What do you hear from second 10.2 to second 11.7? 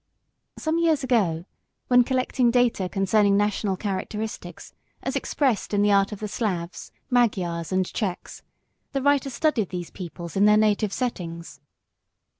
in their native settings.